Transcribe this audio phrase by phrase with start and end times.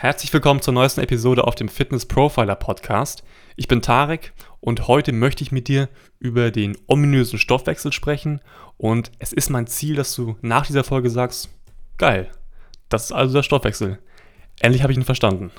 [0.00, 3.24] Herzlich willkommen zur neuesten Episode auf dem Fitness Profiler Podcast.
[3.56, 5.88] Ich bin Tarek und heute möchte ich mit dir
[6.20, 8.40] über den ominösen Stoffwechsel sprechen
[8.76, 11.48] und es ist mein Ziel, dass du nach dieser Folge sagst,
[11.96, 12.30] geil,
[12.88, 13.98] das ist also der Stoffwechsel.
[14.60, 15.50] Endlich habe ich ihn verstanden.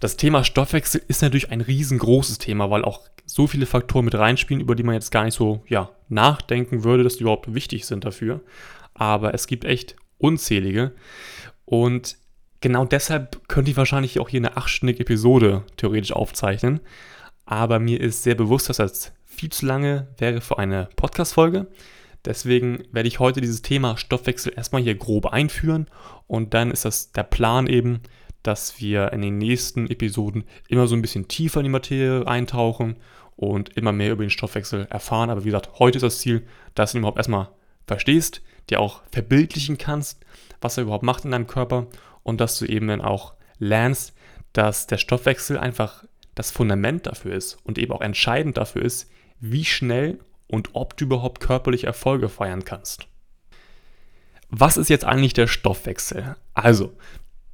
[0.00, 4.60] Das Thema Stoffwechsel ist natürlich ein riesengroßes Thema, weil auch so viele Faktoren mit reinspielen,
[4.60, 8.04] über die man jetzt gar nicht so ja, nachdenken würde, dass die überhaupt wichtig sind
[8.04, 8.40] dafür.
[8.94, 10.92] Aber es gibt echt unzählige.
[11.64, 12.16] Und
[12.60, 16.80] genau deshalb könnte ich wahrscheinlich auch hier eine achtstündige Episode theoretisch aufzeichnen.
[17.46, 21.66] Aber mir ist sehr bewusst, dass das viel zu lange wäre für eine Podcast-Folge.
[22.24, 25.86] Deswegen werde ich heute dieses Thema Stoffwechsel erstmal hier grob einführen
[26.26, 28.00] und dann ist das der Plan eben,
[28.44, 32.96] dass wir in den nächsten Episoden immer so ein bisschen tiefer in die Materie eintauchen
[33.36, 35.30] und immer mehr über den Stoffwechsel erfahren.
[35.30, 37.48] Aber wie gesagt, heute ist das Ziel, dass du ihn überhaupt erstmal
[37.86, 40.24] verstehst, dir auch verbildlichen kannst,
[40.60, 41.88] was er überhaupt macht in deinem Körper
[42.22, 44.14] und dass du eben dann auch lernst,
[44.52, 49.64] dass der Stoffwechsel einfach das Fundament dafür ist und eben auch entscheidend dafür ist, wie
[49.64, 53.06] schnell und ob du überhaupt körperliche Erfolge feiern kannst.
[54.48, 56.36] Was ist jetzt eigentlich der Stoffwechsel?
[56.52, 56.92] Also,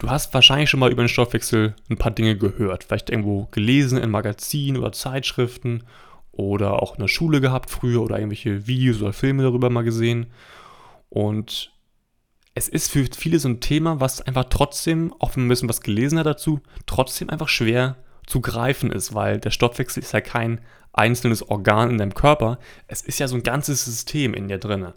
[0.01, 2.85] Du hast wahrscheinlich schon mal über den Stoffwechsel ein paar Dinge gehört.
[2.85, 5.85] Vielleicht irgendwo gelesen in Magazinen oder Zeitschriften
[6.33, 10.29] oder auch in der Schule gehabt früher oder irgendwelche Videos oder Filme darüber mal gesehen.
[11.11, 11.75] Und
[12.55, 15.69] es ist für viele so ein Thema, was einfach trotzdem, auch wenn man ein bisschen
[15.69, 20.23] was gelesen hat dazu, trotzdem einfach schwer zu greifen ist, weil der Stoffwechsel ist ja
[20.23, 20.63] kein
[20.95, 22.59] einzelnes Organ in deinem Körper.
[22.87, 24.95] Es ist ja so ein ganzes System in dir drin.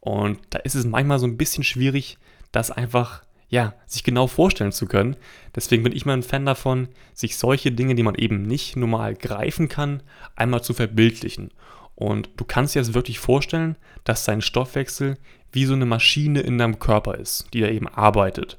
[0.00, 2.18] Und da ist es manchmal so ein bisschen schwierig,
[2.50, 5.14] das einfach ja, sich genau vorstellen zu können.
[5.54, 9.14] Deswegen bin ich mal ein Fan davon, sich solche Dinge, die man eben nicht normal
[9.14, 10.02] greifen kann,
[10.34, 11.50] einmal zu verbildlichen.
[11.94, 15.18] Und du kannst dir jetzt wirklich vorstellen, dass dein Stoffwechsel
[15.52, 18.58] wie so eine Maschine in deinem Körper ist, die da eben arbeitet.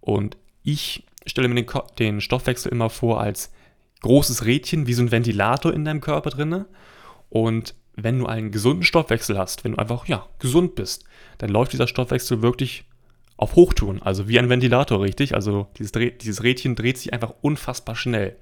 [0.00, 1.70] Und ich stelle mir den,
[2.00, 3.52] den Stoffwechsel immer vor als
[4.00, 6.66] großes Rädchen, wie so ein Ventilator in deinem Körper drinne.
[7.28, 11.04] Und wenn du einen gesunden Stoffwechsel hast, wenn du einfach ja gesund bist,
[11.38, 12.86] dann läuft dieser Stoffwechsel wirklich
[13.42, 15.34] auf Hochtouren, also wie ein Ventilator, richtig?
[15.34, 18.36] Also dieses, dieses Rädchen dreht sich einfach unfassbar schnell.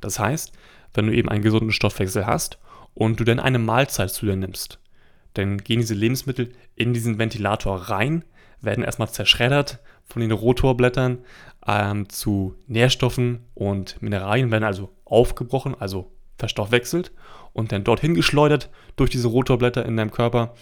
[0.00, 0.52] Das heißt,
[0.92, 2.58] wenn du eben einen gesunden Stoffwechsel hast
[2.92, 4.80] und du dann eine Mahlzeit zu dir nimmst,
[5.34, 8.24] dann gehen diese Lebensmittel in diesen Ventilator rein,
[8.60, 11.18] werden erstmal zerschreddert von den Rotorblättern
[11.64, 17.12] ähm, zu Nährstoffen und Mineralien, werden also aufgebrochen, also verstoffwechselt
[17.52, 20.54] und dann dorthin geschleudert durch diese Rotorblätter in deinem Körper,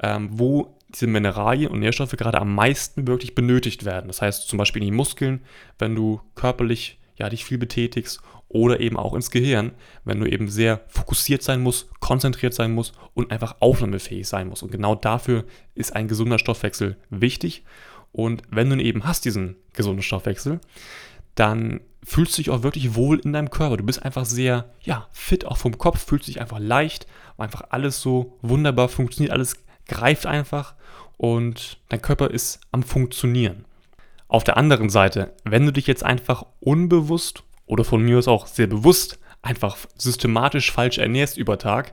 [0.00, 4.08] ähm, wo diese Mineralien und Nährstoffe gerade am meisten wirklich benötigt werden.
[4.08, 5.40] Das heißt zum Beispiel in die Muskeln,
[5.78, 9.72] wenn du körperlich ja, dich viel betätigst oder eben auch ins Gehirn,
[10.04, 14.62] wenn du eben sehr fokussiert sein musst, konzentriert sein musst und einfach aufnahmefähig sein musst.
[14.62, 15.44] Und genau dafür
[15.74, 17.64] ist ein gesunder Stoffwechsel wichtig.
[18.12, 20.60] Und wenn du eben hast diesen gesunden Stoffwechsel,
[21.34, 23.76] dann fühlst du dich auch wirklich wohl in deinem Körper.
[23.78, 27.06] Du bist einfach sehr, ja, fit, auch vom Kopf, fühlst dich einfach leicht,
[27.38, 30.74] einfach alles so wunderbar funktioniert, alles greift einfach
[31.16, 33.64] und dein Körper ist am Funktionieren.
[34.28, 38.46] Auf der anderen Seite, wenn du dich jetzt einfach unbewusst oder von mir aus auch
[38.46, 41.92] sehr bewusst einfach systematisch falsch ernährst über Tag,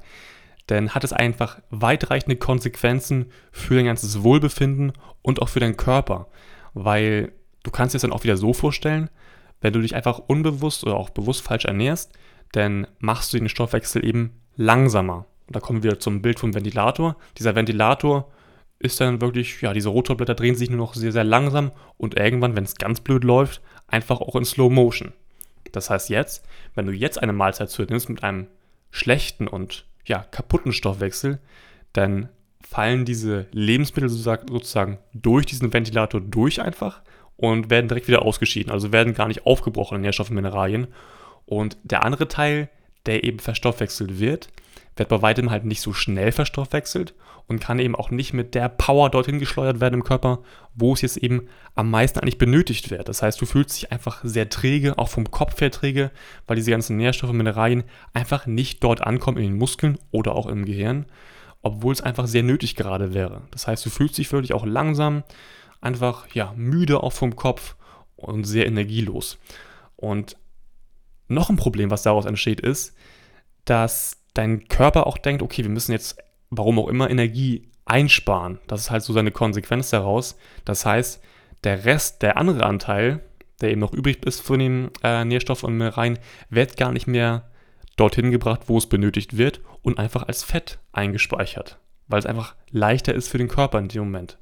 [0.68, 6.28] dann hat es einfach weitreichende Konsequenzen für dein ganzes Wohlbefinden und auch für deinen Körper.
[6.74, 7.32] Weil
[7.64, 9.10] du kannst dir das dann auch wieder so vorstellen,
[9.62, 12.14] wenn du dich einfach unbewusst oder auch bewusst falsch ernährst,
[12.52, 15.26] dann machst du den Stoffwechsel eben langsamer.
[15.50, 17.16] Und da kommen wir zum Bild vom Ventilator.
[17.40, 18.32] Dieser Ventilator
[18.78, 22.56] ist dann wirklich, ja, diese Rotorblätter drehen sich nur noch sehr, sehr langsam und irgendwann,
[22.56, 25.12] wenn es ganz blöd läuft, einfach auch in Slow Motion.
[25.72, 26.46] Das heißt jetzt,
[26.76, 28.46] wenn du jetzt eine Mahlzeit zu dir nimmst mit einem
[28.92, 31.40] schlechten und ja, kaputten Stoffwechsel,
[31.94, 32.30] dann
[32.62, 37.02] fallen diese Lebensmittel sozusagen durch diesen Ventilator durch einfach
[37.38, 38.72] und werden direkt wieder ausgeschieden.
[38.72, 40.90] Also werden gar nicht aufgebrochen in Nährstoffe Mineralien.
[41.48, 42.70] Und der andere Teil,
[43.08, 44.50] der eben verstoffwechselt wird,
[45.00, 47.14] wird bei weitem halt nicht so schnell verstoffwechselt
[47.48, 50.40] und kann eben auch nicht mit der Power dorthin geschleudert werden im Körper,
[50.76, 53.09] wo es jetzt eben am meisten eigentlich benötigt wird.
[53.09, 56.12] Das heißt, du fühlst dich einfach sehr träge, auch vom Kopf her träge,
[56.46, 57.84] weil diese ganzen Nährstoffe Mineralien
[58.14, 61.08] einfach nicht dort ankommen in den Muskeln oder auch im Gehirn,
[61.62, 63.41] obwohl es einfach sehr nötig gerade wäre.
[63.52, 65.23] Das heißt, du fühlst dich wirklich auch langsam,
[65.82, 67.76] einfach ja müde auch vom Kopf
[68.16, 69.40] und sehr energielos.
[69.96, 70.38] Und
[71.28, 72.96] noch ein Problem, was daraus entsteht, ist,
[73.66, 76.17] dass dein Körper auch denkt, okay, wir müssen jetzt,
[76.49, 78.59] warum auch immer, Energie einsparen.
[78.67, 80.37] Das ist halt so seine Konsequenz daraus.
[80.66, 81.22] Das heißt,
[81.64, 83.22] der Rest, der andere Anteil,
[83.61, 87.49] der eben noch übrig ist von den äh, Nährstoffen und Mineralien, wird gar nicht mehr
[87.97, 91.79] dorthin gebracht, wo es benötigt wird und einfach als Fett eingespeichert.
[92.08, 94.37] weil es einfach leichter ist für den Körper in dem Moment.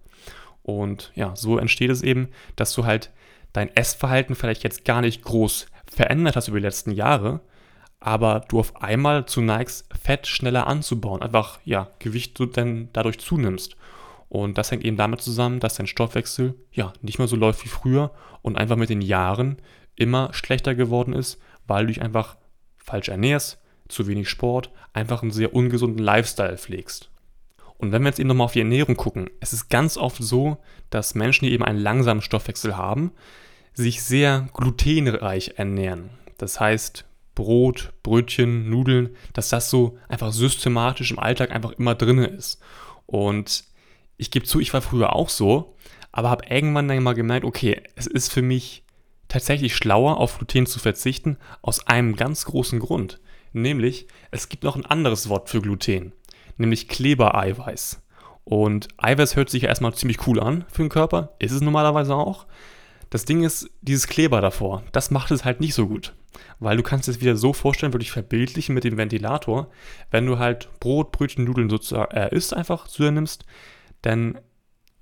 [0.64, 3.12] Und ja, so entsteht es eben, dass du halt
[3.54, 7.42] dein Essverhalten vielleicht jetzt gar nicht groß verändert hast über die letzten Jahre,
[8.00, 13.20] aber du auf einmal zu neigst, Fett schneller anzubauen, einfach ja, Gewicht du dann dadurch
[13.20, 13.76] zunimmst.
[14.30, 17.70] Und das hängt eben damit zusammen, dass dein Stoffwechsel ja nicht mehr so läuft wie
[17.70, 18.12] früher
[18.42, 19.58] und einfach mit den Jahren
[19.96, 22.38] immer schlechter geworden ist, weil du dich einfach
[22.76, 27.10] falsch ernährst, zu wenig Sport, einfach einen sehr ungesunden Lifestyle pflegst.
[27.78, 30.58] Und wenn wir jetzt eben nochmal auf die Ernährung gucken, es ist ganz oft so,
[30.90, 33.12] dass Menschen, die eben einen langsamen Stoffwechsel haben,
[33.74, 36.10] sich sehr glutenreich ernähren.
[36.38, 37.06] Das heißt,
[37.38, 42.60] Brot, Brötchen, Nudeln, dass das so einfach systematisch im Alltag einfach immer drin ist.
[43.06, 43.64] Und
[44.18, 45.76] ich gebe zu, ich war früher auch so,
[46.12, 48.84] aber habe irgendwann dann mal gemerkt, okay, es ist für mich
[49.28, 53.20] tatsächlich schlauer, auf Gluten zu verzichten, aus einem ganz großen Grund.
[53.54, 56.14] Nämlich, es gibt noch ein anderes Wort für Gluten,
[56.58, 58.02] nämlich Klebereiweiß.
[58.46, 62.16] Und Eiweiß hört sich ja erstmal ziemlich cool an für den Körper, ist es normalerweise
[62.16, 62.48] auch.
[63.12, 66.16] Das Ding ist, dieses Kleber davor, das macht es halt nicht so gut.
[66.60, 69.70] Weil du kannst es wieder so vorstellen, würde ich verbildlichen mit dem Ventilator,
[70.12, 73.46] wenn du halt Brot, Brötchen, Nudeln sozusagen äh, isst, einfach zu dir nimmst,
[74.02, 74.40] dann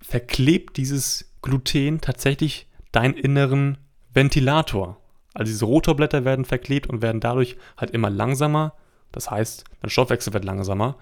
[0.01, 3.77] verklebt dieses Gluten tatsächlich deinen inneren
[4.13, 4.97] Ventilator.
[5.33, 8.73] Also diese Rotorblätter werden verklebt und werden dadurch halt immer langsamer.
[9.11, 10.97] Das heißt, dein Stoffwechsel wird langsamer.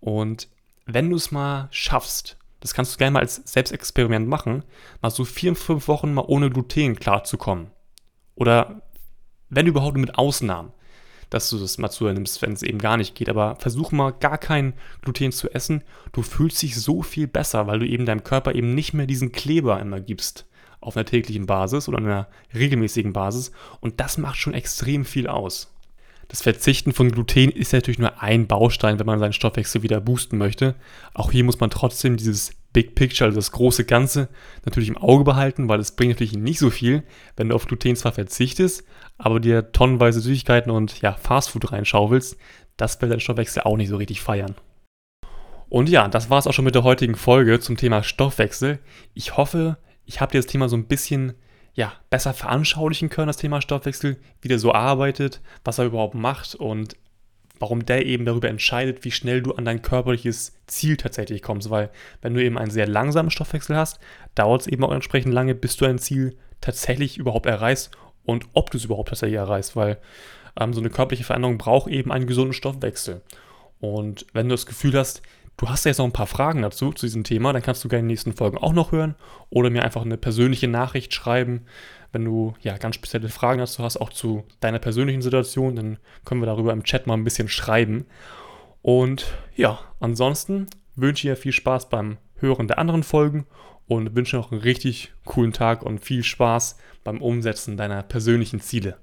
[0.00, 0.48] Und
[0.86, 4.64] wenn du es mal schaffst, das kannst du gerne mal als Selbstexperiment machen,
[5.00, 7.70] mal so vier, fünf Wochen mal ohne Gluten klarzukommen.
[8.34, 8.82] Oder
[9.50, 10.72] wenn überhaupt mit Ausnahmen,
[11.30, 13.28] dass du das mal zu nimmst, wenn es eben gar nicht geht.
[13.28, 14.72] Aber versuch mal gar kein
[15.02, 15.82] Gluten zu essen.
[16.12, 19.32] Du fühlst dich so viel besser, weil du eben deinem Körper eben nicht mehr diesen
[19.32, 20.46] Kleber immer gibst
[20.80, 25.74] auf einer täglichen Basis oder einer regelmäßigen Basis und das macht schon extrem viel aus.
[26.28, 30.36] Das Verzichten von Gluten ist natürlich nur ein Baustein, wenn man seinen Stoffwechsel wieder boosten
[30.36, 30.74] möchte.
[31.14, 34.28] Auch hier muss man trotzdem dieses Big Picture, also das große Ganze,
[34.66, 37.02] natürlich im Auge behalten, weil es bringt natürlich nicht so viel,
[37.36, 38.84] wenn du auf Gluten zwar verzichtest,
[39.18, 42.38] aber dir tonnenweise Süßigkeiten und ja, Fastfood reinschaufelst,
[42.76, 44.54] das wird dein Stoffwechsel auch nicht so richtig feiern.
[45.68, 48.78] Und ja, das war es auch schon mit der heutigen Folge zum Thema Stoffwechsel.
[49.12, 49.76] Ich hoffe,
[50.06, 51.34] ich habe dir das Thema so ein bisschen
[51.74, 56.54] ja, besser veranschaulichen können, das Thema Stoffwechsel, wie der so arbeitet, was er überhaupt macht
[56.54, 56.96] und
[57.60, 61.70] warum der eben darüber entscheidet, wie schnell du an dein körperliches Ziel tatsächlich kommst.
[61.70, 61.90] Weil
[62.22, 63.98] wenn du eben einen sehr langsamen Stoffwechsel hast,
[64.34, 67.90] dauert es eben auch entsprechend lange, bis du ein Ziel tatsächlich überhaupt erreichst
[68.28, 69.96] und ob du es überhaupt tatsächlich erreichst, weil
[70.60, 73.22] ähm, so eine körperliche Veränderung braucht eben einen gesunden Stoffwechsel.
[73.80, 75.22] Und wenn du das Gefühl hast,
[75.56, 77.88] Du hast ja jetzt noch ein paar Fragen dazu, zu diesem Thema, dann kannst du
[77.88, 79.16] gerne in den nächsten Folgen auch noch hören
[79.50, 81.66] oder mir einfach eine persönliche Nachricht schreiben.
[82.12, 86.40] Wenn du ja ganz spezielle Fragen dazu hast, auch zu deiner persönlichen Situation, dann können
[86.40, 88.06] wir darüber im Chat mal ein bisschen schreiben.
[88.82, 89.26] Und
[89.56, 93.44] ja, ansonsten wünsche ich dir viel Spaß beim Hören der anderen Folgen
[93.88, 98.98] und wünsche noch einen richtig coolen Tag und viel Spaß beim Umsetzen deiner persönlichen Ziele.